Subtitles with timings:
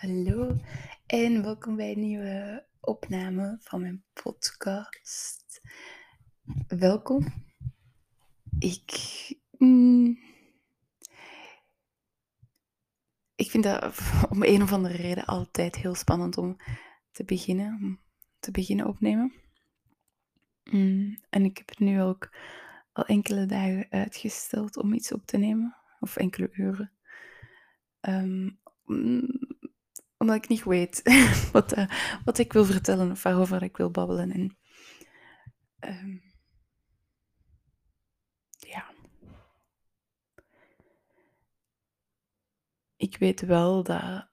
[0.00, 0.56] Hallo
[1.06, 5.60] en welkom bij een nieuwe opname van mijn podcast.
[6.68, 7.26] Welkom.
[8.58, 8.92] Ik,
[9.58, 10.18] mm,
[13.34, 14.00] ik vind dat
[14.30, 16.56] om een of andere reden altijd heel spannend om
[17.10, 18.00] te beginnen, om
[18.38, 19.32] te beginnen opnemen.
[20.64, 22.34] Mm, en ik heb het nu ook
[22.92, 26.92] al enkele dagen uitgesteld om iets op te nemen, of enkele uren.
[28.00, 28.58] Um,
[30.20, 31.02] omdat ik niet weet
[31.52, 31.86] wat, uh,
[32.24, 34.30] wat ik wil vertellen of waarover ik wil babbelen.
[34.30, 34.56] En,
[35.80, 36.22] um,
[38.58, 38.94] ja.
[42.96, 44.28] Ik weet wel dat.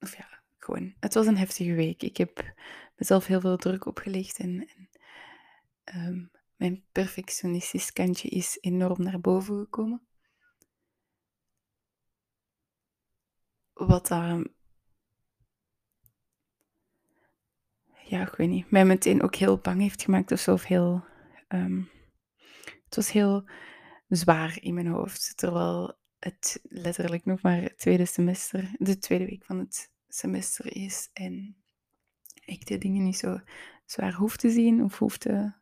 [0.00, 0.94] Of ja, gewoon.
[1.00, 2.02] Het was een heftige week.
[2.02, 2.54] Ik heb
[2.96, 4.68] mezelf heel veel druk opgelegd en.
[4.68, 4.88] en
[6.08, 10.06] um, mijn perfectionistisch kantje is enorm naar boven gekomen.
[13.86, 14.08] Wat.
[18.12, 18.70] Ja, ik weet niet.
[18.70, 20.56] Mij meteen ook heel bang heeft gemaakt of zo.
[20.62, 21.04] Heel.
[21.48, 21.90] Um,
[22.84, 23.44] het was heel
[24.08, 25.36] zwaar in mijn hoofd.
[25.36, 31.10] Terwijl het letterlijk nog maar het tweede semester, de tweede week van het semester is.
[31.12, 31.56] En
[32.44, 33.40] ik de dingen niet zo
[33.84, 35.52] zwaar hoef te zien of hoef te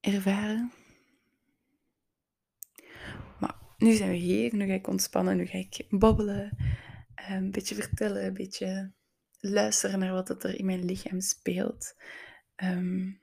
[0.00, 0.72] ervaren
[3.80, 6.56] nu zijn we hier, nu ga ik ontspannen, nu ga ik babbelen,
[7.14, 8.92] eh, een beetje vertellen, een beetje
[9.40, 11.94] luisteren naar wat er in mijn lichaam speelt.
[12.56, 13.22] Um,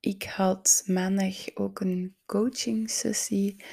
[0.00, 3.64] ik had maandag ook een coaching sessie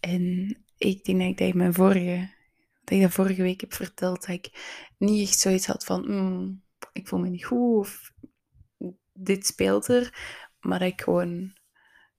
[0.00, 2.30] en ik denk dat ik dat, mijn vorige,
[2.84, 4.50] dat ik dat vorige week heb verteld, dat ik
[4.98, 8.12] niet echt zoiets had van, mm, ik voel me niet goed of
[9.12, 10.14] dit speelt er,
[10.60, 11.52] maar dat ik gewoon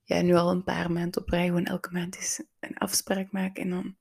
[0.06, 3.58] ja, nu al een paar maanden op rij gewoon elke maand eens een afspraak maak
[3.58, 3.96] en dan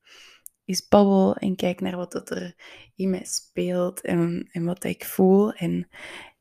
[0.65, 2.55] is babbel en kijk naar wat dat er
[2.95, 5.53] in mij speelt en, en wat ik voel.
[5.53, 5.89] En,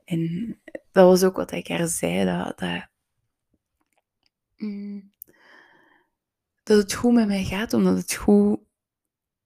[0.06, 0.56] en
[0.92, 2.88] dat was ook wat ik haar zei, dat, dat,
[4.58, 5.12] mm,
[6.64, 8.60] dat het goed met mij gaat, omdat het goed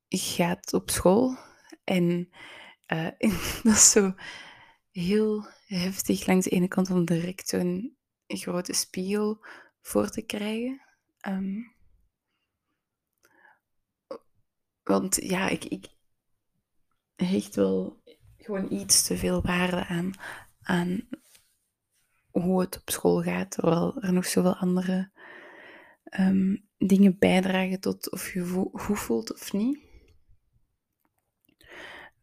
[0.07, 1.38] gaat op school.
[1.83, 2.29] En
[2.94, 3.09] uh,
[3.63, 4.13] dat is zo
[4.91, 7.95] heel heftig langs de ene kant van direct zo'n
[8.27, 9.45] grote spiegel
[9.88, 10.81] voor te krijgen.
[11.20, 11.62] Ehm,
[14.84, 15.88] want ja, ik, ik
[17.16, 18.02] hecht wel
[18.38, 20.12] gewoon iets te veel waarde aan,
[20.62, 21.08] aan
[22.31, 25.12] hoe het op school gaat, terwijl er nog zoveel andere
[26.19, 29.80] um, dingen bijdragen tot of je goed voelt of niet.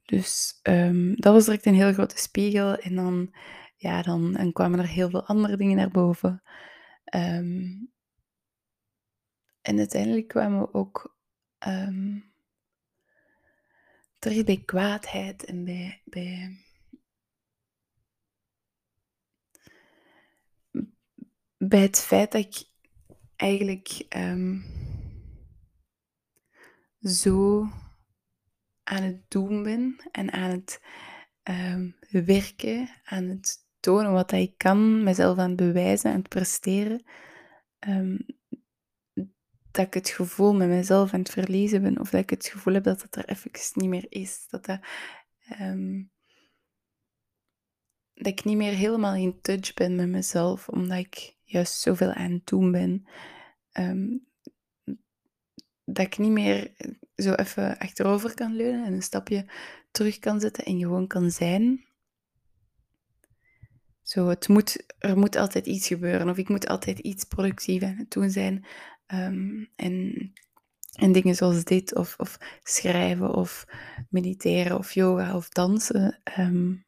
[0.04, 2.76] Dus um, dat was direct een heel grote spiegel.
[2.76, 3.34] En dan,
[3.76, 6.42] ja, dan en kwamen er heel veel andere dingen naar boven.
[7.14, 7.92] Um,
[9.60, 11.18] en uiteindelijk kwamen we ook
[11.66, 12.32] um,
[14.18, 16.58] terug bij kwaadheid en bij, bij
[21.56, 22.64] bij het feit dat ik
[23.36, 24.64] eigenlijk um,
[27.00, 27.66] zo
[28.82, 30.80] aan het doen ben en aan het
[32.10, 37.04] werken, aan het tonen wat ik kan, mezelf aan het bewijzen, aan het presteren,
[37.88, 38.26] um,
[39.70, 42.74] dat ik het gevoel met mezelf aan het verliezen ben, of dat ik het gevoel
[42.74, 44.46] heb dat het er even niet meer is.
[44.48, 44.80] Dat, dat,
[45.60, 46.10] um,
[48.14, 52.32] dat ik niet meer helemaal in touch ben met mezelf, omdat ik juist zoveel aan
[52.32, 53.06] het doen ben.
[53.72, 54.26] Um,
[55.84, 56.72] dat ik niet meer
[57.16, 59.46] zo even achterover kan leunen en een stapje
[59.90, 61.84] terug kan zetten en gewoon kan zijn.
[64.14, 67.96] Zo, het moet, er moet altijd iets gebeuren of ik moet altijd iets productief aan
[67.96, 68.66] het doen zijn.
[69.06, 70.32] Um, en,
[70.92, 73.66] en dingen zoals dit, of, of schrijven, of
[74.08, 76.20] mediteren, of yoga, of dansen.
[76.38, 76.86] Um,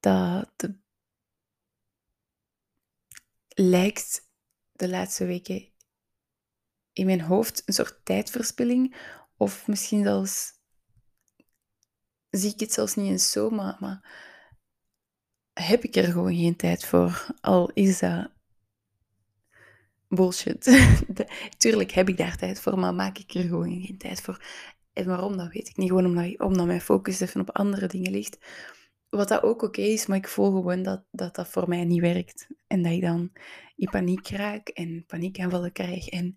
[0.00, 0.68] dat
[3.48, 4.28] lijkt
[4.72, 5.72] de laatste weken
[6.92, 8.96] in mijn hoofd een soort tijdverspilling.
[9.36, 10.52] Of misschien zelfs
[12.30, 14.26] zie ik het zelfs niet eens zo, maar, maar
[15.62, 17.26] heb ik er gewoon geen tijd voor.
[17.40, 18.30] Al is dat
[20.08, 20.88] bullshit.
[21.56, 24.42] Tuurlijk heb ik daar tijd voor, maar maak ik er gewoon geen tijd voor.
[24.92, 25.88] En waarom, dat weet ik niet.
[25.88, 28.38] Gewoon omdat, mijn focus even op andere dingen ligt.
[29.08, 32.00] Wat dat ook oké is, maar ik voel gewoon dat, dat dat voor mij niet
[32.00, 32.46] werkt.
[32.66, 33.32] En dat ik dan
[33.76, 36.08] in paniek raak en paniekaanvallen krijg.
[36.08, 36.36] En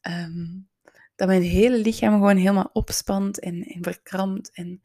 [0.00, 0.68] um,
[1.16, 4.50] dat mijn hele lichaam gewoon helemaal opspant en, en verkrampt.
[4.52, 4.82] En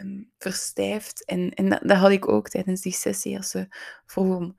[0.00, 1.24] um, verstijft.
[1.24, 3.66] En, en dat, dat, had ik ook tijdens die sessie als ze
[4.06, 4.56] vroeg om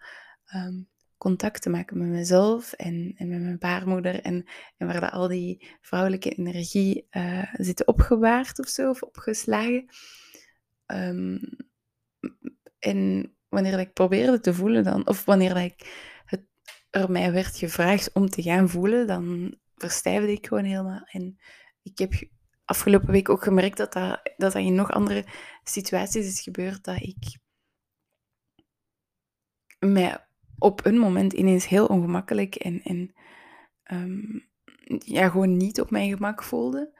[0.55, 4.21] um, contact te maken met mezelf en, en met mijn baarmoeder.
[4.21, 4.45] En,
[4.77, 9.85] en waar dat al die vrouwelijke energie uh, zit opgewaard of zo, of opgeslagen.
[10.85, 11.37] Ehm,
[12.79, 16.41] en wanneer ik probeerde te voelen dan, of wanneer ik het,
[16.89, 21.01] er mij werd gevraagd om te gaan voelen, dan verstijfde ik gewoon helemaal.
[21.05, 21.39] En
[21.81, 22.13] ik heb
[22.69, 25.25] afgelopen week ook gemerkt dat dat, dat, dat in nog andere
[25.63, 27.37] situaties is gebeurd, dat ik
[29.79, 30.25] mij
[30.57, 33.13] op een moment ineens heel ongemakkelijk en, en
[33.91, 34.47] um,
[35.05, 36.97] ja, gewoon niet op mijn gemak voelde.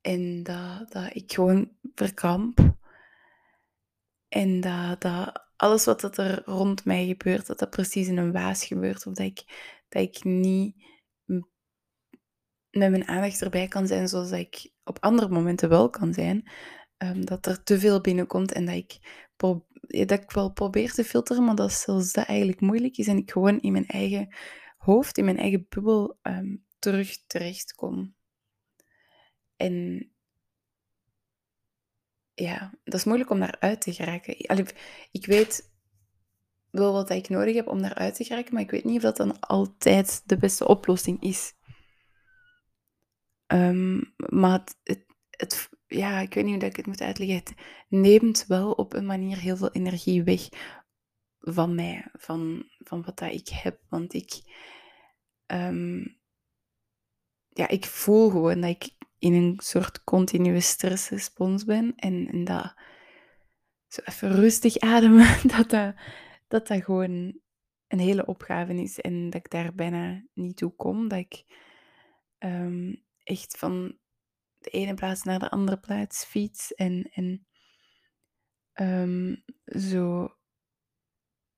[0.00, 2.74] En dat, dat ik gewoon verkramp.
[4.28, 8.32] En dat, dat alles wat dat er rond mij gebeurt, dat dat precies in een
[8.32, 9.06] waas gebeurt.
[9.06, 9.44] Of dat ik,
[9.88, 10.84] dat ik niet
[12.74, 16.50] met mijn aandacht erbij kan zijn zoals ik op andere momenten wel kan zijn.
[16.98, 18.98] Um, dat er te veel binnenkomt en dat ik,
[20.06, 23.30] dat ik wel probeer te filteren, maar dat zelfs dat eigenlijk moeilijk is en ik
[23.30, 24.34] gewoon in mijn eigen
[24.76, 28.14] hoofd, in mijn eigen bubbel um, terug terechtkom.
[29.56, 30.08] En
[32.34, 34.46] ja, dat is moeilijk om daaruit te geraken.
[34.46, 34.66] Allee,
[35.10, 35.72] ik weet
[36.70, 39.16] wel wat ik nodig heb om daaruit te geraken, maar ik weet niet of dat
[39.16, 41.54] dan altijd de beste oplossing is.
[43.46, 47.36] Um, maar het, het, ja, ik weet niet hoe ik het moet uitleggen.
[47.36, 47.54] Het
[47.88, 50.48] neemt wel op een manier heel veel energie weg
[51.38, 53.80] van mij, van, van wat dat ik heb.
[53.88, 54.42] Want ik,
[55.46, 56.18] um,
[57.48, 61.92] ja, ik voel gewoon dat ik in een soort continue stressrespons ben.
[61.96, 62.74] En, en dat
[63.88, 65.94] zo even rustig ademen, dat dat,
[66.48, 67.40] dat dat gewoon
[67.88, 69.00] een hele opgave is.
[69.00, 71.08] En dat ik daar bijna niet toe kom.
[71.08, 71.44] Dat ik
[72.38, 73.98] um, echt van
[74.58, 77.46] de ene plaats naar de andere plaats fiets en, en
[78.74, 80.36] um, zo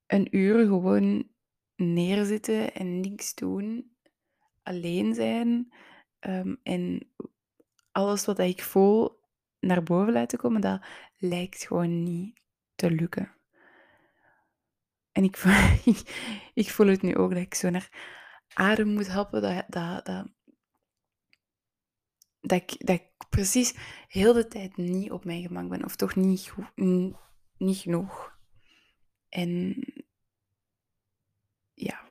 [0.07, 1.29] een uur gewoon
[1.77, 3.97] neerzitten en niks doen,
[4.63, 5.75] alleen zijn
[6.21, 7.11] um, en
[7.93, 9.21] alles wat ik voel
[9.61, 10.87] naar boven laten komen, dat
[11.17, 12.41] lijkt gewoon niet
[12.75, 13.35] te lukken.
[15.13, 15.95] En ik voel,
[16.65, 17.91] ik voel het nu ook dat ik zo naar
[18.55, 20.29] adem moet happen, dat, dat, dat,
[22.47, 23.75] dat ik, dat ik precies
[24.09, 25.85] heel de tijd niet op mijn gemak ben.
[25.85, 26.53] Of toch niet,
[27.57, 28.39] niet genoeg.
[29.29, 29.77] En
[31.75, 32.11] ja,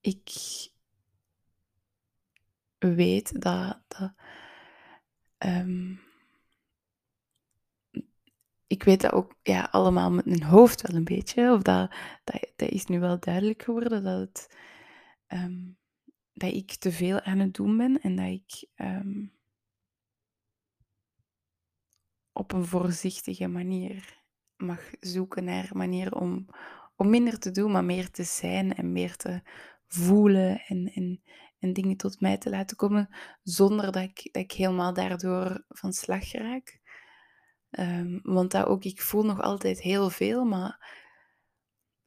[0.00, 0.30] ik
[2.78, 4.12] weet dat, dat
[5.38, 6.00] um,
[8.66, 11.52] ik weet dat ook ja, allemaal met mijn hoofd wel een beetje.
[11.52, 11.94] Of dat,
[12.24, 14.56] dat, dat is nu wel duidelijk geworden dat het
[15.28, 15.78] um,
[16.42, 19.32] dat ik te veel aan het doen ben en dat ik um,
[22.32, 24.20] op een voorzichtige manier
[24.56, 26.46] mag zoeken naar manieren om,
[26.96, 29.42] om minder te doen, maar meer te zijn en meer te
[29.86, 31.22] voelen en, en,
[31.58, 33.08] en dingen tot mij te laten komen
[33.42, 36.80] zonder dat ik, dat ik helemaal daardoor van slag raak.
[37.70, 41.00] Um, want dat ook, ik voel nog altijd heel veel, maar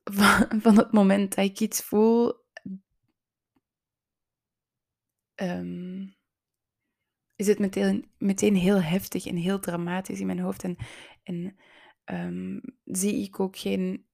[0.18, 2.45] van, van het moment dat ik iets voel,
[5.36, 6.16] um,
[7.36, 10.64] is het meteen, meteen heel heftig en heel dramatisch in mijn hoofd.
[10.64, 10.78] En,
[11.24, 11.58] en
[12.06, 14.08] um, zie ik ook geen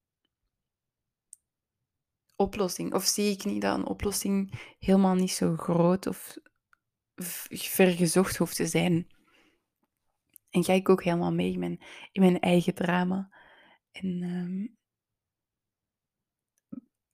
[2.36, 2.94] oplossing.
[2.94, 6.38] Of zie ik niet dat een oplossing helemaal niet zo groot of
[7.50, 9.08] vergezocht hoeft te zijn.
[10.50, 11.80] En ga ik ook helemaal mee in
[12.12, 13.30] mijn, eigen drama.
[13.92, 14.78] En um,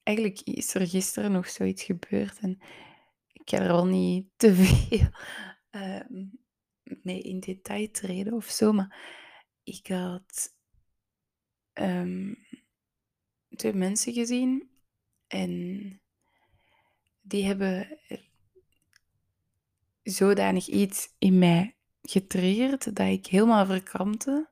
[0.03, 2.39] eigenlijk is er gisteren nog zoiets gebeurd.
[2.39, 2.61] En
[3.47, 5.09] ik ga er al niet te veel
[5.71, 6.27] uh,
[6.83, 8.97] mee in detail treden of zo, maar
[9.63, 10.55] ik had
[11.73, 12.47] um,
[13.55, 14.69] twee mensen gezien
[15.27, 16.01] en
[17.21, 17.99] die hebben
[20.03, 24.49] zodanig iets in mij getriggerd dat ik helemaal verkrampte,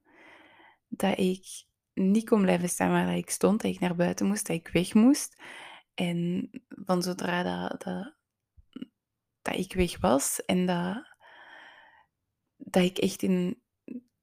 [0.87, 1.45] dat ik
[1.93, 4.93] niet kon blijven staan waar ik stond, dat ik naar buiten moest, dat ik weg
[4.93, 5.41] moest.
[5.93, 8.14] En van zodra dat, dat
[9.45, 11.15] dat ik weg was en dat,
[12.57, 13.63] dat ik echt in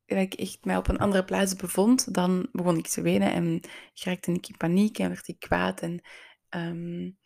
[0.06, 3.60] dat ik echt mij op een andere plaats bevond, dan begon ik te wenen en
[3.94, 5.80] raakte ik in paniek en werd ik kwaad.
[5.80, 6.00] En
[6.50, 7.18] um,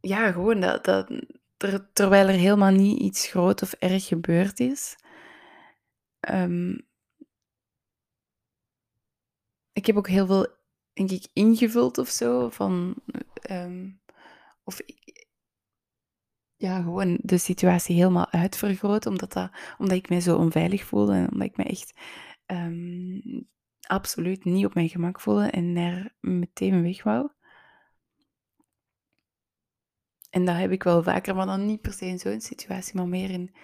[0.00, 1.10] ja, gewoon dat, dat
[1.56, 4.96] ter, terwijl er helemaal niet iets groot of erg gebeurd is.
[6.30, 6.88] Um,
[9.72, 10.46] ik heb ook heel veel,
[10.92, 12.48] denk ik, ingevuld of zo.
[12.48, 12.94] Van,
[13.50, 14.00] um,
[14.70, 14.80] of
[16.56, 21.32] ja, gewoon de situatie helemaal uitvergroot, omdat, dat, omdat ik mij zo onveilig voelde en
[21.32, 22.00] omdat ik me echt
[22.46, 23.48] um,
[23.80, 27.30] absoluut niet op mijn gemak voelde en er meteen weg wou.
[30.30, 33.08] En dat heb ik wel vaker, maar dan niet per se in zo'n situatie, maar
[33.08, 33.54] meer in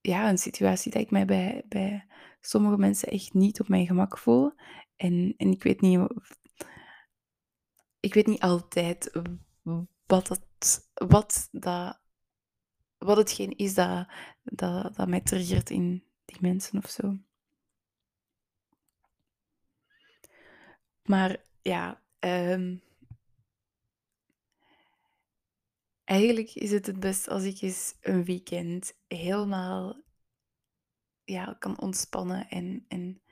[0.00, 2.06] ja, een situatie dat ik mij bij, bij
[2.40, 4.52] sommige mensen echt niet op mijn gemak voel.
[4.96, 6.00] En, en ik weet niet,
[8.00, 9.20] ik weet niet altijd
[10.06, 12.00] wat, het, wat, dat,
[12.98, 14.08] wat hetgeen is dat,
[14.42, 17.18] dat, dat mij triggert in die mensen of zo.
[21.02, 22.82] Maar ja, um,
[26.04, 30.02] eigenlijk is het het best als ik eens een weekend helemaal
[31.24, 33.22] ja, kan ontspannen en, en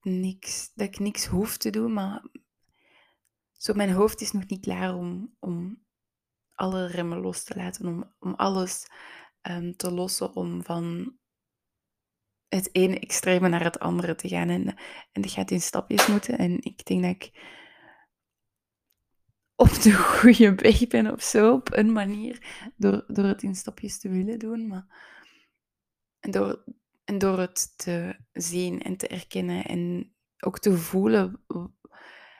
[0.00, 2.24] niks, dat ik niks hoef te doen, maar
[3.52, 5.83] zo mijn hoofd is nog niet klaar om, om
[6.54, 8.86] alle remmen los te laten, om, om alles
[9.42, 11.16] um, te lossen, om van
[12.48, 14.48] het ene extreme naar het andere te gaan.
[14.48, 14.66] En,
[15.12, 16.38] en dat gaat in stapjes moeten.
[16.38, 17.32] En ik denk dat ik
[19.54, 22.46] op de goede weg ben of zo, op een manier,
[22.76, 24.66] door, door het in stapjes te willen doen.
[24.66, 24.86] Maar,
[26.20, 26.64] en, door,
[27.04, 31.44] en door het te zien en te erkennen en ook te voelen.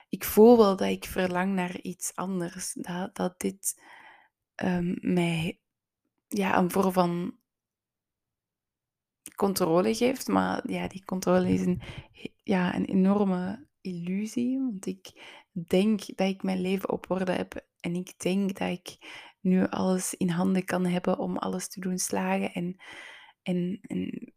[0.09, 2.73] Ik voel wel dat ik verlang naar iets anders.
[2.73, 3.83] Dat, dat dit
[4.63, 5.61] um, mij
[6.29, 7.39] ja, een vorm van
[9.37, 10.29] controle geeft.
[10.29, 11.83] Maar ja, die controle is een,
[12.43, 14.59] ja, een enorme illusie.
[14.59, 15.13] Want ik
[15.53, 17.67] denk dat ik mijn leven op orde heb.
[17.81, 18.97] En ik denk dat ik
[19.41, 22.53] nu alles in handen kan hebben om alles te doen slagen.
[22.53, 22.77] En,
[23.43, 24.33] en, en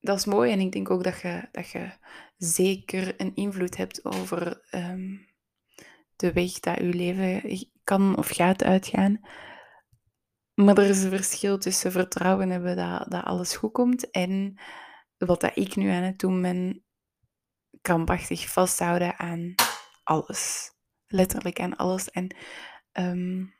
[0.00, 0.52] dat is mooi.
[0.52, 1.92] En ik denk ook dat je, dat je
[2.36, 5.16] zeker een invloed hebt over ehm,
[6.16, 7.42] de weg dat je leven
[7.84, 9.20] kan of gaat uitgaan.
[10.54, 14.60] Maar er is een verschil tussen vertrouwen hebben dat, dat alles goed komt en
[15.18, 16.84] wat dat ik nu aan het doen ben,
[17.80, 19.54] krampachtig vasthouden aan
[20.02, 20.72] alles.
[21.06, 22.10] Letterlijk aan alles.
[22.10, 22.36] En
[22.92, 23.54] um,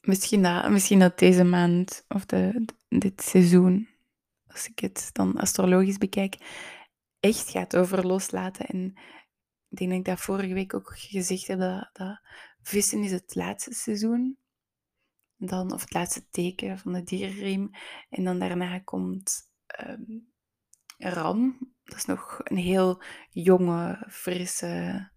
[0.00, 3.88] misschien, dat, misschien dat deze maand of de, dit seizoen,
[4.46, 6.36] als ik het dan astrologisch bekijk,
[7.20, 8.66] echt gaat over loslaten.
[8.66, 8.98] En
[9.68, 12.20] ik denk dat ik dat vorige week ook gezegd heb, dat, dat
[12.62, 14.38] vissen is het laatste seizoen.
[15.36, 17.70] Dan, of het laatste teken van de dierenriem.
[18.08, 19.52] En dan daarna komt
[19.86, 20.32] um,
[20.96, 21.58] ram.
[21.84, 25.10] Dat is nog een heel jonge, frisse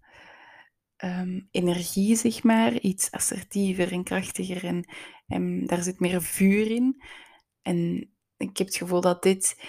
[0.97, 2.73] um, energie, zeg maar.
[2.79, 4.65] Iets assertiever en krachtiger.
[4.65, 4.85] En,
[5.27, 7.03] en daar zit meer vuur in.
[7.61, 9.63] En ik heb het gevoel dat dit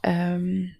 [0.00, 0.76] um,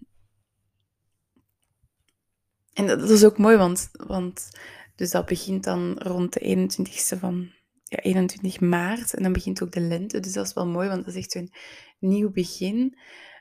[2.79, 4.49] en dat, is ook mooi, want, want
[4.95, 7.51] dus dat begint dan rond de 21ste van
[7.83, 9.13] ja, 21 maart.
[9.13, 10.19] En dan begint ook de lente.
[10.19, 11.53] Dus dat is wel mooi, want dat is echt zo'n
[11.99, 12.97] nieuw begin.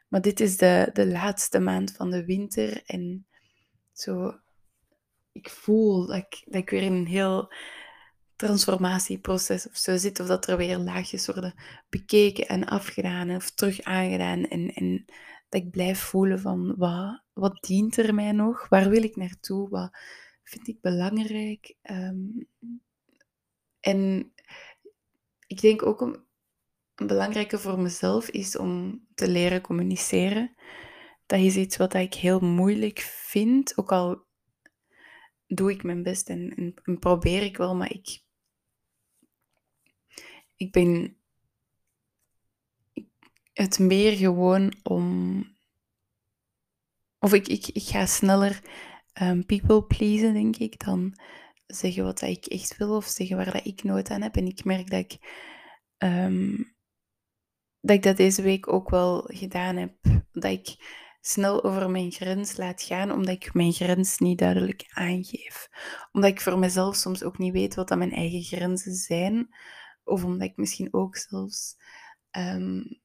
[0.09, 2.83] Maar dit is de, de laatste maand van de winter.
[2.87, 3.27] En
[3.93, 4.35] zo,
[5.33, 7.53] ik voel dat ik, dat ik weer in een heel
[8.37, 10.21] transformatieproces of zo zit.
[10.21, 11.55] Of dat er weer laagjes worden
[11.89, 14.45] bekeken en afgedaan of terug aangedaan.
[14.45, 15.05] En, en
[15.49, 18.69] dat ik blijf voelen van wat, wat dient er mij nog?
[18.69, 19.69] Waar wil ik naartoe?
[19.69, 19.91] Wat
[20.43, 21.77] vind ik belangrijk?
[21.83, 22.27] Ehm,
[23.81, 24.33] en
[25.47, 26.25] ik denk ook een,
[26.95, 30.55] een belangrijke voor mezelf is om te leren communiceren.
[31.27, 34.27] Dat is iets wat ik heel moeilijk vind, ook al
[35.47, 38.23] doe ik mijn best en, en, en probeer ik wel, maar ik,
[40.57, 41.18] ik ben
[43.59, 45.45] het meer gewoon om.
[47.19, 48.61] Of ik, ik, ik ga sneller
[49.23, 51.19] um, people pleasen, denk ik, dan
[51.67, 54.37] zeggen wat ik echt wil of zeggen waar dat ik nood aan heb.
[54.37, 55.19] En ik merk dat ik,
[55.99, 56.77] um,
[57.81, 59.95] dat ik dat deze week ook wel gedaan heb.
[60.33, 60.77] Dat ik
[61.21, 65.69] snel over mijn grens laat gaan, omdat ik mijn grens niet duidelijk aangeef.
[66.13, 69.55] Omdat ik voor mezelf soms ook niet weet wat dat mijn eigen grenzen zijn.
[70.05, 71.77] Of omdat ik misschien ook zelfs
[72.39, 73.01] um,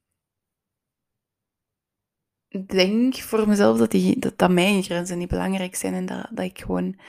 [2.61, 6.45] denk voor mezelf dat, die, dat, dat mijn grenzen niet belangrijk zijn en dat, dat
[6.45, 6.99] ik gewoon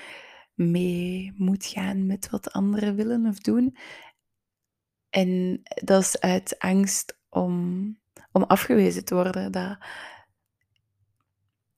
[0.55, 3.77] mee moet gaan met wat anderen willen of doen.
[5.11, 7.99] En dat is uit angst om,
[8.33, 9.53] om afgewezen te worden.
[9.53, 9.79] Dat,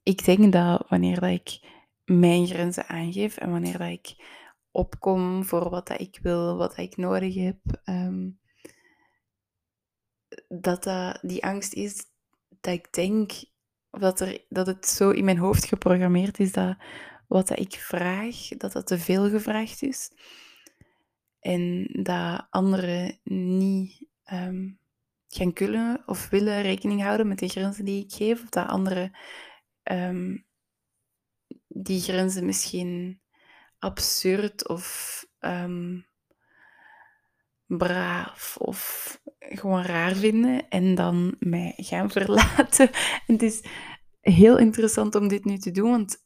[0.03, 1.61] ik denk dat wanneer dat ik
[2.05, 4.15] mijn grenzen aangeef en wanneer dat ik
[4.71, 8.29] opkom voor wat dat ik wil, wat dat ik nodig heb, ehm,
[10.49, 12.05] dat, dat die angst is
[12.61, 13.33] dat ik denk
[13.97, 16.77] of dat, er, dat het zo in mijn hoofd geprogrammeerd is dat
[17.27, 20.11] wat ik vraag, dat dat te veel gevraagd is.
[21.41, 24.79] En dat anderen niet um,
[25.29, 28.43] gaan kunnen of willen rekening houden met de grenzen die ik geef.
[28.43, 29.17] Of dat anderen
[29.83, 30.37] ehm,
[31.69, 33.21] die grenzen misschien
[33.79, 36.07] absurd of um,
[37.67, 42.91] braaf of gewoon raar vinden en dan mij gaan verlaten.
[43.27, 43.63] En het is
[44.21, 46.25] heel interessant om dit nu te doen, want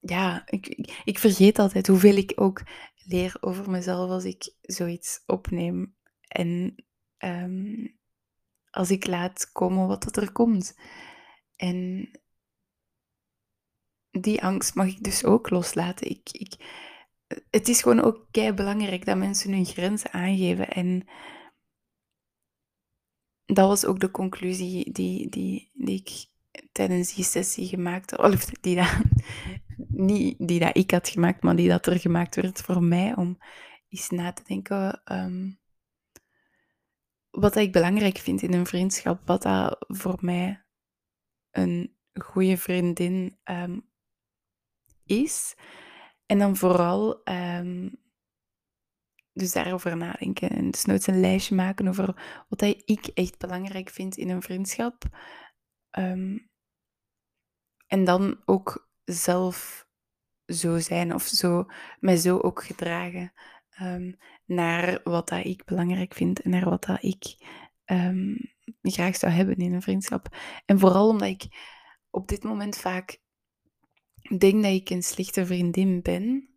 [0.00, 2.62] ja, ik, ik, vergeet altijd hoeveel ik ook
[3.04, 5.96] leer over mezelf als ik zoiets opneem.
[6.28, 6.74] En
[7.16, 7.86] ehm,
[8.70, 10.78] als ik laat komen wat er komt.
[11.56, 12.10] En
[14.10, 16.10] die angst mag ik dus ook loslaten.
[16.10, 16.54] Ik, ik,
[17.50, 20.68] het is gewoon ook kei belangrijk dat mensen hun grenzen aangeven.
[20.68, 21.08] En
[23.54, 26.26] dat was ook de conclusie die, die, die ik
[26.72, 28.34] tijdens die sessie gemaakt had.
[28.34, 28.98] Of die dat,
[29.88, 33.16] niet die dat ik had gemaakt, maar die dat er gemaakt werd voor mij.
[33.16, 33.38] Om
[33.88, 35.58] eens na te denken um,
[37.30, 39.20] wat ik belangrijk vind in een vriendschap.
[39.26, 40.64] Wat dat voor mij
[41.50, 43.88] een goede vriendin um,
[45.04, 45.54] is.
[46.26, 47.98] En dan vooral um,
[49.38, 50.50] dus daarover nadenken.
[50.50, 55.04] En dus nooit een lijstje maken over wat ik echt belangrijk vind in een vriendschap.
[55.98, 56.50] Um,
[57.86, 59.86] en dan ook zelf
[60.46, 61.66] zo zijn of zo,
[62.00, 63.32] mij zo ook gedragen
[63.82, 67.36] um, naar wat dat ik belangrijk vind en naar wat dat ik
[68.82, 70.36] graag zou hebben in een vriendschap.
[70.64, 71.46] En vooral omdat ik
[72.10, 73.20] op dit moment vaak
[74.38, 76.48] denk dat ik een slechte vriendin ben,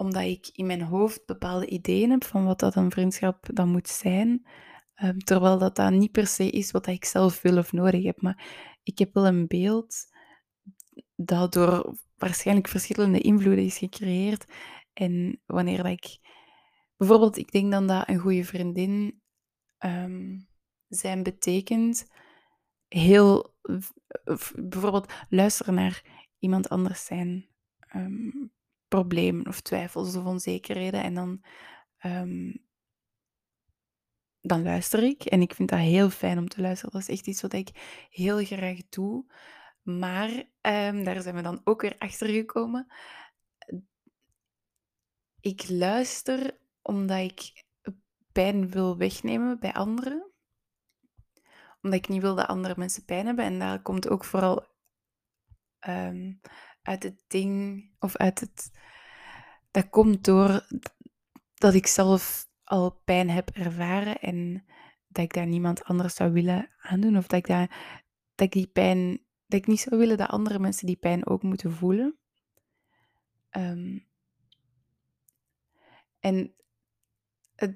[0.00, 3.88] omdat ik in mijn hoofd bepaalde ideeën heb van wat dat een vriendschap dan moet
[3.88, 4.46] zijn,
[4.94, 8.22] ehm, terwijl dat dat niet per se is wat ik zelf wil of nodig heb.
[8.22, 8.44] Maar
[8.82, 10.08] ik heb wel een beeld
[11.16, 14.52] dat door waarschijnlijk verschillende invloeden is gecreëerd.
[14.92, 16.18] En wanneer dat ik...
[16.96, 19.22] Bijvoorbeeld, ik denk dan dat een goede vriendin
[19.78, 20.48] um,
[20.88, 22.06] zijn betekent
[22.88, 23.54] heel...
[24.54, 26.02] Bijvoorbeeld luisteren naar
[26.38, 27.48] iemand anders zijn
[27.96, 28.52] um,
[28.90, 31.02] problemen of twijfels of onzekerheden.
[31.02, 31.44] En dan,
[32.02, 32.64] um,
[34.40, 35.24] dan luister ik.
[35.24, 36.92] En ik vind dat heel fijn om te luisteren.
[36.92, 37.68] Dat is echt iets wat ik
[38.10, 39.24] heel graag doe.
[39.82, 40.28] Maar
[40.60, 42.86] um, daar zijn we dan ook weer achter gekomen.
[45.40, 47.64] Ik luister omdat ik
[48.32, 50.30] pijn wil wegnemen bij anderen.
[51.82, 53.44] Omdat ik niet wil dat andere mensen pijn hebben.
[53.44, 54.70] En daar komt ook vooral
[55.80, 56.32] Ehm,
[56.82, 58.70] uit het ding of uit het.
[59.70, 60.66] Dat komt door
[61.54, 64.64] dat ik zelf al pijn heb ervaren en
[65.08, 67.16] dat ik daar niemand anders zou willen aandoen.
[67.16, 67.68] Of dat ik, daar,
[68.34, 69.20] dat ik die pijn.
[69.46, 72.18] Dat ik niet zou willen dat andere mensen die pijn ook moeten voelen.
[73.50, 73.98] Ehm,
[76.20, 76.54] en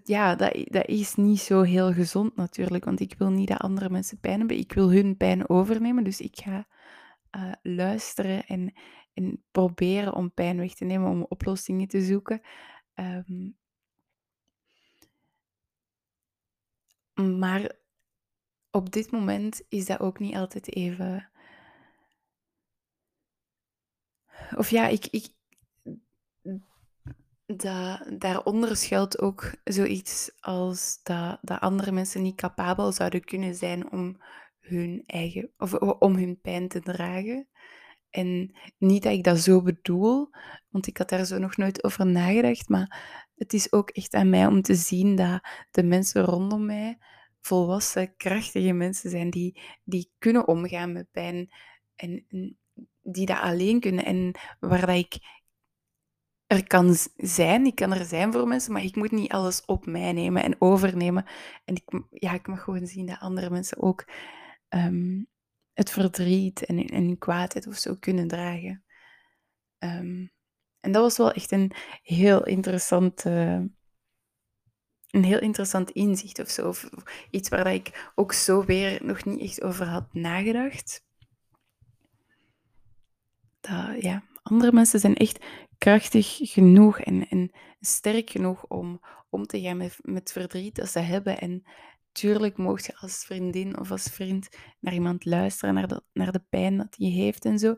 [0.05, 3.91] ja, dat, dat is niet zo heel gezond natuurlijk, want ik wil niet dat andere
[3.91, 4.59] mensen pijn hebben.
[4.59, 6.67] Ik wil hun pijn overnemen, dus ik ga
[7.37, 8.75] uh, luisteren en,
[9.15, 12.41] en proberen om pijn weg te nemen, om oplossingen te zoeken.
[12.95, 13.57] Um,
[17.15, 17.73] maar
[18.71, 21.31] op dit moment is dat ook niet altijd even.
[24.57, 25.27] Of ja, ik, ik,
[27.47, 33.91] da, daaronder schuilt ook zoiets als dat, dat andere mensen niet capabel zouden kunnen zijn
[33.91, 34.23] om
[34.67, 37.49] hun eigen, of om hun pijn te dragen.
[38.11, 40.29] En niet dat ik dat zo bedoel,
[40.69, 44.31] want ik had daar zo nog nooit over nagedacht, maar het is ook echt aan
[44.31, 46.99] mij om te zien dat de mensen rondom mij
[47.41, 51.53] volwassen, krachtige mensen zijn die, die kunnen omgaan met pijn
[51.97, 52.27] en,
[53.03, 55.19] die dat alleen kunnen en waar dat ik
[56.47, 59.87] er kan zijn, ik kan er zijn voor mensen, maar ik moet niet alles op
[59.87, 61.25] mij nemen en overnemen.
[61.65, 64.05] En ik, ja, ik mag gewoon zien dat andere mensen ook
[64.75, 65.23] Ehm,
[65.73, 68.85] het verdriet en, en kwaadheid of zo kunnen dragen.
[69.79, 70.27] Ehm,
[70.81, 73.75] en dat was wel echt een heel interessant, een
[75.11, 76.69] heel interessant inzicht of zo.
[76.69, 76.89] Of
[77.31, 81.05] iets waar ik ook zo weer nog niet echt over had nagedacht.
[83.61, 85.45] Dat, ja, andere mensen zijn echt
[85.79, 89.01] krachtig genoeg en, en sterk genoeg om
[89.35, 91.39] om te gaan met, met verdriet dat ze hebben.
[91.39, 91.65] En
[92.15, 94.49] tuurlijk mocht je als vriendin of als vriend
[94.81, 97.77] naar iemand luisteren, naar de, naar de pijn dat hij heeft en zo.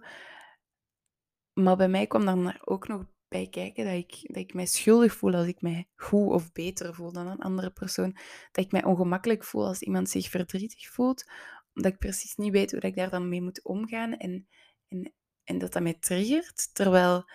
[1.52, 5.14] Maar bij mij kwam dan ook nog bij kijken dat ik, dat ik mij schuldig
[5.14, 8.16] voel als ik mij goed of beter voel dan een andere persoon.
[8.52, 11.30] Dat ik mij ongemakkelijk voel als iemand zich verdrietig voelt,
[11.74, 14.48] omdat ik precies niet weet hoe ik daar dan mee moet omgaan en,
[14.88, 15.12] en,
[15.44, 16.74] en dat dat mij triggert.
[16.74, 17.30] Terwijl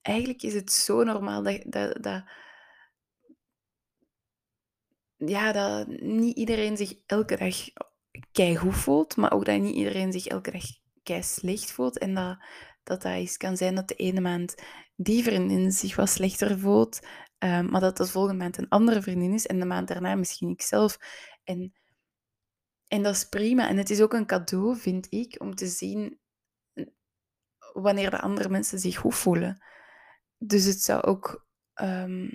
[0.00, 2.24] eigenlijk is het zo normaal dat, dat, dat
[5.26, 7.56] ja, dat niet iedereen zich elke dag
[8.32, 10.64] keigoed voelt, maar ook dat niet iedereen zich elke dag
[11.02, 11.98] kei slecht voelt.
[11.98, 12.38] En dat
[12.82, 14.54] dat, dat kan zijn dat de ene maand
[14.96, 17.06] die vriendin zich wat slechter voelt,
[17.38, 20.48] ehm, maar dat de volgende maand een andere vriendin is en de maand daarna misschien
[20.48, 20.98] ikzelf.
[21.44, 21.72] En,
[22.88, 23.68] en dat is prima.
[23.68, 26.18] En het is ook een cadeau, vind ik, om te zien
[27.72, 29.64] wanneer de andere mensen zich goed voelen.
[30.38, 32.28] Dus het zou ook ehm,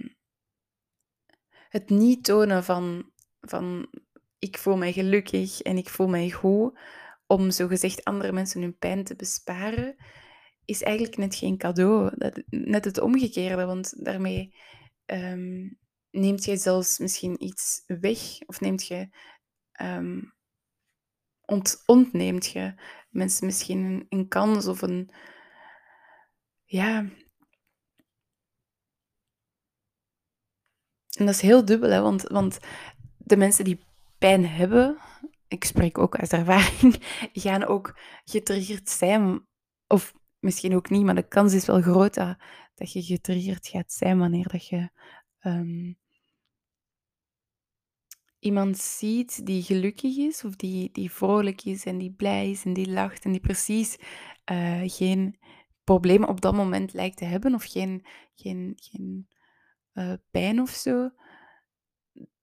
[1.76, 3.12] het niet tonen van,
[3.42, 3.88] van
[4.40, 6.80] ik voel mij gelukkig en ik voel mij goed,
[7.28, 9.96] om zogezegd andere mensen hun pijn te besparen,
[10.66, 12.12] is eigenlijk net geen cadeau.
[12.18, 14.56] Dat, net het omgekeerde, want daarmee
[15.06, 15.78] um,
[16.12, 19.10] neemt je zelfs misschien iets weg of neemt je,
[19.82, 20.34] um,
[21.46, 22.74] ont, ontneemt je
[23.10, 25.10] mensen misschien een, een kans of een,
[26.66, 27.06] ja.
[31.16, 32.60] En dat is heel dubbel, hè, want, want
[33.18, 33.80] de mensen die
[34.18, 34.98] pijn hebben,
[35.48, 36.96] ik spreek ook uit ervaring,
[37.34, 39.46] gaan ook getriggerd zijn.
[39.88, 44.18] Of misschien ook niet, maar de kans is wel groot dat, je getriggerd gaat zijn
[44.18, 44.90] wanneer dat je
[45.42, 45.98] um,
[48.40, 52.74] iemand ziet die gelukkig is, of die, die vrolijk is en die blij is en
[52.74, 53.98] die lacht en die precies
[54.52, 55.40] uh, geen
[55.84, 59.28] problemen op dat moment lijkt te hebben of geen, geen, geen
[59.96, 61.10] uh, pijn of zo.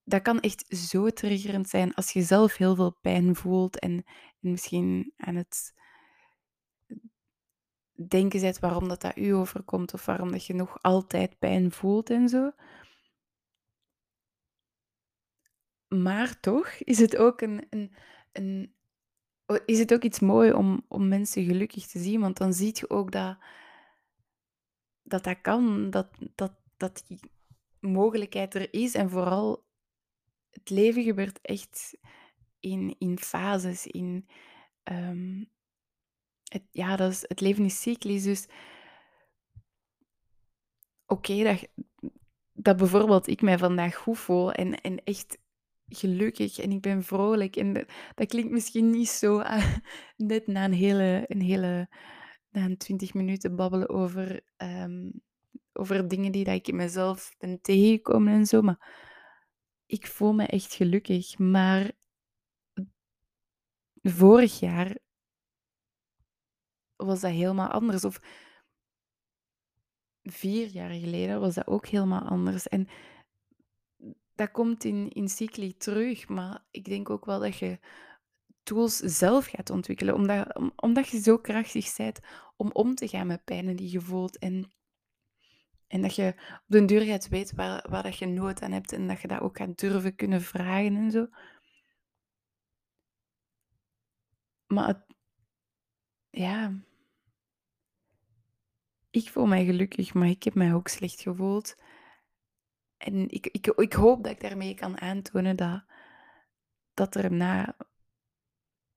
[0.03, 4.03] Dat kan echt zo triggerend zijn als je zelf heel veel pijn voelt en,
[4.41, 5.73] en misschien aan het
[8.07, 12.09] denken bent waarom dat, dat u overkomt of waarom dat je nog altijd pijn voelt
[12.09, 12.51] en zo.
[15.87, 17.95] Maar toch is het ook een, een,
[18.31, 18.75] een
[19.65, 22.89] is het ook iets mooi om, om mensen gelukkig te zien, want dan zie je
[22.89, 23.37] ook dat
[25.03, 27.03] dat, dat kan, dat, dat, dat
[27.83, 28.93] mogelijkheid er is.
[28.93, 29.65] En vooral,
[30.49, 31.97] het leven gebeurt echt
[32.59, 34.27] in, in fases, in...
[34.91, 35.51] Um,
[36.43, 38.47] het, ja, dat is, het leven is cyclisch, dus...
[41.05, 41.67] Oké, dat,
[42.53, 45.37] dat bijvoorbeeld ik mij vandaag goed voel en, en echt
[45.87, 47.55] gelukkig en ik ben vrolijk.
[47.55, 47.73] En
[48.15, 49.75] dat, klinkt misschien niet zo uh,
[50.17, 51.89] net na een hele, een hele
[52.49, 55.21] na twintig minuten babbelen over, um,
[55.73, 58.61] over dingen die dat ik in mezelf ben tegengekomen en zo.
[58.61, 59.11] Maar
[59.85, 61.37] ik voel me echt gelukkig.
[61.37, 61.91] Maar
[64.01, 64.97] vorig jaar
[66.95, 68.05] was dat helemaal anders.
[68.05, 68.19] Of
[70.23, 72.67] vier jaar geleden was dat ook helemaal anders.
[72.67, 72.87] En
[74.35, 77.79] dat komt in, in cycli terug, maar ik denk ook wel dat je
[78.63, 82.19] tools zelf gaat ontwikkelen, omdat, omdat je zo krachtig bent
[82.55, 84.37] om om te gaan met pijnen die je voelt.
[84.37, 84.71] En,
[85.93, 89.07] en dat je op den duur weten waar, waar dat je nood aan hebt en
[89.07, 91.27] dat je dat ook gaat durven kunnen vragen en zo.
[94.67, 95.05] Maar
[96.29, 96.73] ja,
[99.09, 101.75] ik voel mij gelukkig, maar ik heb mij ook slecht gevoeld.
[102.97, 105.83] En ik, ik, ik hoop dat ik daarmee kan aantonen dat,
[106.93, 107.75] dat er na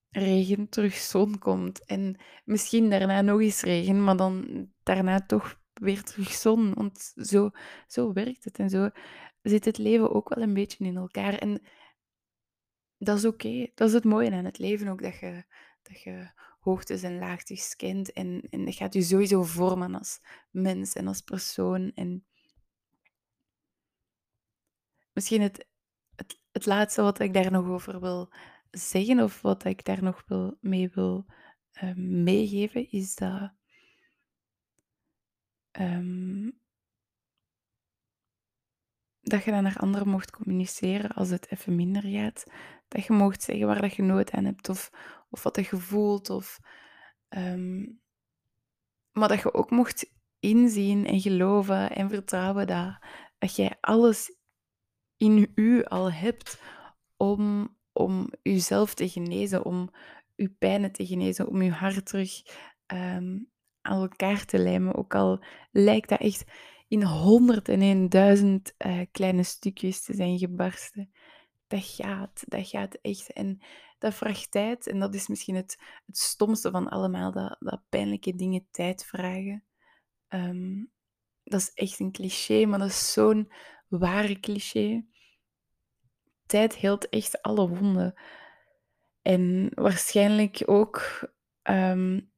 [0.08, 1.84] regen terug zon komt.
[1.84, 6.74] En misschien daarna nog eens regen, maar dan daarna toch weer terug zon.
[6.74, 7.50] Want zo,
[7.86, 8.90] zo werkt het en zo
[9.42, 11.34] zit het leven ook wel een beetje in elkaar.
[11.34, 11.62] En
[12.98, 13.70] dat is oké.
[13.74, 15.44] Dat is het mooie aan het leven ook, dat je,
[15.82, 18.12] dat je hoogtes en laagtes kent.
[18.12, 21.92] En, en dat gaat je sowieso vormen als mens en als persoon.
[21.94, 22.26] En
[25.12, 25.66] misschien het,
[26.16, 28.32] het, het laatste wat ik daar nog over wil
[28.70, 31.26] zeggen, of wat ik daar nog wil, mee wil
[31.82, 33.52] uh, meegeven, is dat.
[35.80, 36.60] Um,
[39.20, 42.44] dat je dan naar anderen mocht communiceren als het even minder gaat.
[42.88, 44.90] Dat je mocht zeggen waar dat je nood aan hebt of,
[45.30, 46.30] of wat je voelt.
[46.30, 46.58] Of,
[47.28, 48.00] um,
[49.12, 52.98] maar dat je ook mocht inzien en geloven en vertrouwen dat,
[53.38, 54.36] dat jij alles
[55.16, 56.60] in u al hebt
[57.16, 59.90] om, om uzelf te genezen, om
[60.36, 62.42] uw pijnen te genezen, om uw hart terug
[62.86, 63.50] um,
[63.86, 64.94] aan elkaar te lijmen.
[64.94, 66.44] Ook al lijkt dat echt
[66.88, 71.10] in honderd en duizend uh, kleine stukjes te zijn gebarsten.
[71.66, 73.32] Dat gaat, dat gaat echt.
[73.32, 73.60] En
[73.98, 74.86] dat vraagt tijd.
[74.86, 79.64] En dat is misschien het, het stomste van allemaal, dat, dat pijnlijke dingen tijd vragen.
[80.28, 80.90] Um,
[81.44, 83.52] dat is echt een cliché, maar dat is zo'n
[83.88, 85.04] ware cliché.
[86.46, 88.14] Tijd heelt echt alle wonden.
[89.22, 91.28] En waarschijnlijk ook
[91.62, 92.30] um,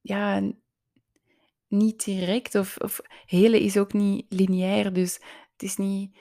[0.00, 0.52] ja,
[1.68, 2.54] niet direct.
[2.54, 4.92] Of, of hele is ook niet lineair.
[4.92, 5.14] Dus
[5.52, 6.18] het is niet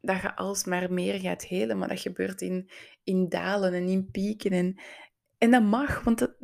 [0.00, 2.70] dat je alsmaar meer gaat helen, maar dat gebeurt in,
[3.02, 4.50] in dalen en in pieken.
[4.50, 4.80] En,
[5.38, 6.34] en dat mag, want dat,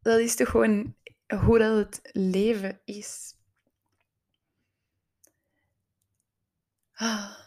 [0.00, 0.96] dat is toch gewoon
[1.44, 3.36] hoe dat het leven is.
[6.92, 7.38] Ah.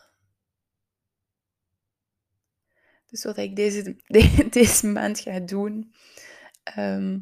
[3.07, 3.95] Dus wat ik deze,
[4.49, 5.93] deze maand ga doen,
[6.75, 7.19] ehm,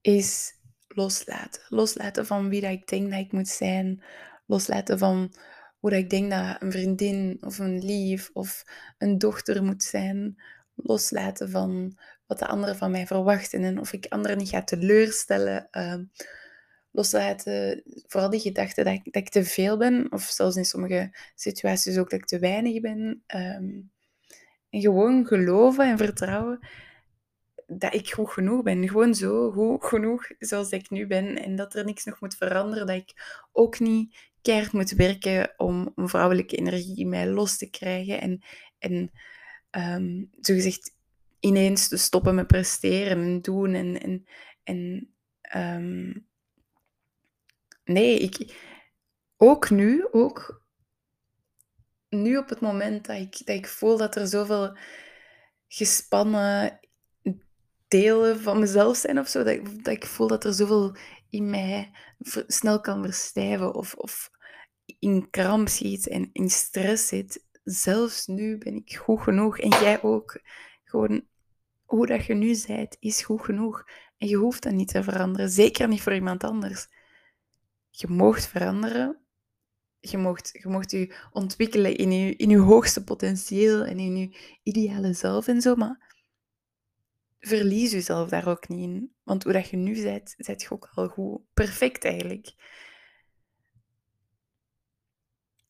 [0.00, 0.54] is
[0.88, 1.62] loslaten.
[1.68, 4.02] Loslaten van wie dat ik denk dat ik moet zijn.
[4.46, 5.34] Loslaten van
[5.78, 8.64] hoe dat ik denk dat een vriendin of een lief of
[8.98, 10.42] een dochter moet zijn.
[10.74, 15.68] Loslaten van wat de anderen van mij verwachten en of ik anderen niet ga teleurstellen.
[15.72, 15.94] Uh,
[16.90, 21.16] loslaten, vooral die gedachte dat ik, dat ik te veel ben, of zelfs in sommige
[21.34, 23.22] situaties ook dat ik te weinig ben.
[23.26, 23.80] Ehm,
[24.70, 26.58] en gewoon geloven en vertrouwen
[27.72, 28.88] dat ik goed genoeg ben.
[28.88, 31.42] Gewoon zo goed genoeg zoals ik nu ben.
[31.42, 32.86] En dat er niks nog moet veranderen.
[32.86, 38.20] Dat ik ook niet keihard moet werken om, vrouwelijke energie in mij los te krijgen.
[38.20, 38.42] En,
[38.78, 39.10] en
[39.70, 40.94] um, zogezegd
[41.40, 43.74] ineens te stoppen met presteren en doen.
[43.74, 44.26] En, en,
[44.62, 45.10] en
[45.56, 46.26] um,
[47.84, 48.54] nee, ik,
[49.36, 50.64] ook nu, ook
[52.08, 54.76] nu op het moment dat ik, dat ik voel dat er zoveel
[55.68, 56.80] gespannen
[57.90, 60.96] delen van mezelf zijn of zo, dat ik, dat ik voel dat er zoveel
[61.30, 61.90] in mij
[62.46, 64.30] snel kan verstijven of, of
[64.98, 67.46] in kramp schiet en in stress zit.
[67.64, 70.40] Zelfs nu ben ik goed genoeg en jij ook.
[70.84, 71.26] Gewoon
[71.84, 73.84] hoe dat je nu bent, is goed genoeg.
[74.18, 76.88] En je hoeft dat niet te veranderen, zeker niet voor iemand anders.
[77.90, 79.18] Je moogt veranderen,
[80.00, 84.36] je mocht, je mocht je ontwikkelen in je, in je hoogste potentieel en in je
[84.62, 86.09] ideale zelf en zo, maar
[87.40, 89.14] verlies jezelf daar ook niet in.
[89.22, 91.40] Want hoe dat je nu bent, zet je ook al goed.
[91.54, 92.54] Perfect eigenlijk.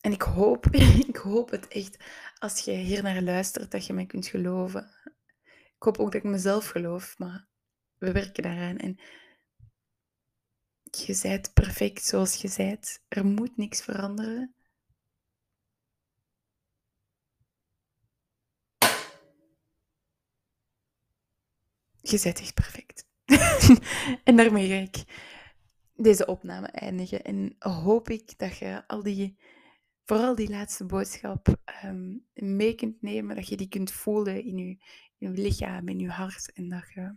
[0.01, 0.65] En ik hoop,
[1.07, 2.03] ik hoop het echt,
[2.37, 4.91] als je hier naar luistert, dat je mij kunt geloven.
[5.75, 7.47] Ik hoop ook dat ik mezelf geloof, maar
[7.97, 8.77] we werken daaraan.
[8.77, 8.99] En
[10.83, 13.03] je bent perfect zoals je bent.
[13.07, 14.55] Er moet niks veranderen.
[22.11, 23.05] Je bent echt perfect.
[24.23, 25.03] en daarmee ga ik
[25.95, 27.23] deze opname eindigen.
[27.23, 29.37] En hoop ik dat je al die,
[30.03, 33.35] vooral die laatste boodschap um, mee kunt nemen.
[33.35, 34.77] Dat je die kunt voelen in je,
[35.17, 36.51] in lichaam, in je hart.
[36.53, 37.15] En dat je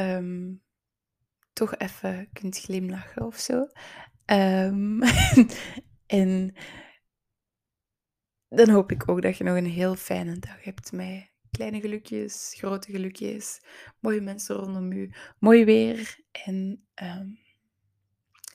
[0.00, 0.62] um,
[1.52, 3.66] toch even kunt glimlachen of zo.
[4.26, 5.02] Um,
[6.06, 6.54] en
[8.48, 12.54] dan hoop ik ook dat je nog een heel fijne dag hebt met kleine gelukjes,
[12.56, 13.60] grote gelukjes,
[14.00, 17.38] mooie mensen rondom u, mooi weer en um,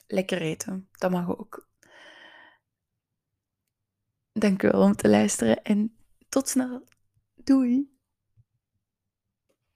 [0.06, 0.88] lekker eten.
[0.92, 1.68] Dat mag ook.
[4.32, 5.96] Dank u wel om te luisteren en
[6.28, 6.84] tot snel.
[7.34, 7.93] Doei!